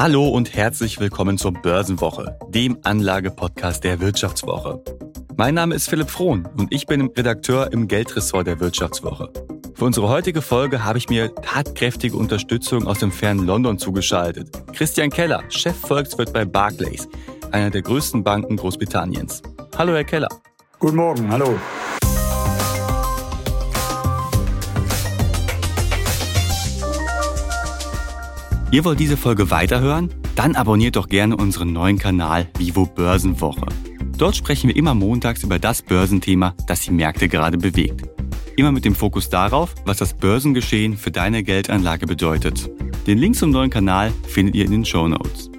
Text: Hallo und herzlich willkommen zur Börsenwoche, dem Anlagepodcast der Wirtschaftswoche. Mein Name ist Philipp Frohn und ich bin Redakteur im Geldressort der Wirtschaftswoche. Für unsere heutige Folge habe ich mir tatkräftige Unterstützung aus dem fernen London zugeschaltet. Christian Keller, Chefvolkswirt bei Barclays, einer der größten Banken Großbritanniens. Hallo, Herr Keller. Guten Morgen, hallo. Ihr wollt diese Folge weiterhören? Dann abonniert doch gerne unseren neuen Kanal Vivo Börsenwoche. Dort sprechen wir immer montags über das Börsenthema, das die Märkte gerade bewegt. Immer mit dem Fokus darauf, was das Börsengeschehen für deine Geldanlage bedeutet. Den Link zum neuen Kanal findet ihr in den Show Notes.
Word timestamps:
Hallo 0.00 0.28
und 0.28 0.54
herzlich 0.54 0.98
willkommen 0.98 1.36
zur 1.36 1.52
Börsenwoche, 1.52 2.38
dem 2.48 2.78
Anlagepodcast 2.84 3.84
der 3.84 4.00
Wirtschaftswoche. 4.00 4.82
Mein 5.36 5.52
Name 5.52 5.74
ist 5.74 5.90
Philipp 5.90 6.08
Frohn 6.08 6.48
und 6.56 6.72
ich 6.72 6.86
bin 6.86 7.10
Redakteur 7.14 7.70
im 7.70 7.86
Geldressort 7.86 8.46
der 8.46 8.60
Wirtschaftswoche. 8.60 9.30
Für 9.74 9.84
unsere 9.84 10.08
heutige 10.08 10.40
Folge 10.40 10.86
habe 10.86 10.96
ich 10.96 11.10
mir 11.10 11.34
tatkräftige 11.34 12.16
Unterstützung 12.16 12.86
aus 12.86 13.00
dem 13.00 13.12
fernen 13.12 13.44
London 13.44 13.78
zugeschaltet. 13.78 14.48
Christian 14.72 15.10
Keller, 15.10 15.42
Chefvolkswirt 15.50 16.32
bei 16.32 16.46
Barclays, 16.46 17.06
einer 17.50 17.68
der 17.68 17.82
größten 17.82 18.24
Banken 18.24 18.56
Großbritanniens. 18.56 19.42
Hallo, 19.76 19.92
Herr 19.92 20.04
Keller. 20.04 20.28
Guten 20.78 20.96
Morgen, 20.96 21.30
hallo. 21.30 21.58
Ihr 28.72 28.84
wollt 28.84 29.00
diese 29.00 29.16
Folge 29.16 29.50
weiterhören? 29.50 30.14
Dann 30.36 30.54
abonniert 30.54 30.94
doch 30.94 31.08
gerne 31.08 31.36
unseren 31.36 31.72
neuen 31.72 31.98
Kanal 31.98 32.46
Vivo 32.56 32.86
Börsenwoche. 32.86 33.66
Dort 34.16 34.36
sprechen 34.36 34.68
wir 34.68 34.76
immer 34.76 34.94
montags 34.94 35.42
über 35.42 35.58
das 35.58 35.82
Börsenthema, 35.82 36.54
das 36.68 36.82
die 36.82 36.92
Märkte 36.92 37.28
gerade 37.28 37.58
bewegt. 37.58 38.08
Immer 38.56 38.70
mit 38.70 38.84
dem 38.84 38.94
Fokus 38.94 39.28
darauf, 39.28 39.74
was 39.86 39.96
das 39.98 40.14
Börsengeschehen 40.14 40.96
für 40.96 41.10
deine 41.10 41.42
Geldanlage 41.42 42.06
bedeutet. 42.06 42.70
Den 43.08 43.18
Link 43.18 43.34
zum 43.34 43.50
neuen 43.50 43.70
Kanal 43.70 44.12
findet 44.28 44.54
ihr 44.54 44.66
in 44.66 44.70
den 44.70 44.84
Show 44.84 45.08
Notes. 45.08 45.49